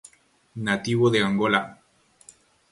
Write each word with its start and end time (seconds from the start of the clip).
Nativo 0.55 1.11
de 1.11 1.21
Angola. 1.23 1.61